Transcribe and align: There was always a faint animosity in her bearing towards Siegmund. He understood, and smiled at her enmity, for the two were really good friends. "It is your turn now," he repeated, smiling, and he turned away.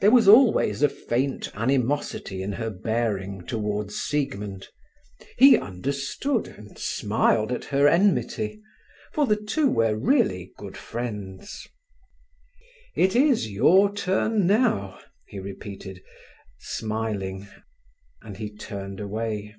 There 0.00 0.10
was 0.10 0.26
always 0.26 0.82
a 0.82 0.88
faint 0.88 1.52
animosity 1.54 2.42
in 2.42 2.54
her 2.54 2.70
bearing 2.70 3.46
towards 3.46 3.94
Siegmund. 3.94 4.66
He 5.36 5.56
understood, 5.56 6.48
and 6.48 6.76
smiled 6.76 7.52
at 7.52 7.66
her 7.66 7.86
enmity, 7.86 8.60
for 9.12 9.26
the 9.28 9.36
two 9.36 9.70
were 9.70 9.94
really 9.94 10.50
good 10.56 10.76
friends. 10.76 11.68
"It 12.96 13.14
is 13.14 13.48
your 13.48 13.92
turn 13.94 14.44
now," 14.44 14.98
he 15.28 15.38
repeated, 15.38 16.02
smiling, 16.58 17.46
and 18.20 18.38
he 18.38 18.52
turned 18.52 18.98
away. 18.98 19.54